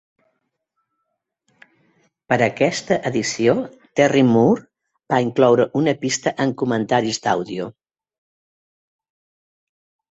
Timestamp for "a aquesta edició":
2.37-3.55